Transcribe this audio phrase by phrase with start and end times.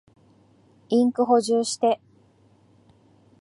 [0.89, 2.01] インク補充して。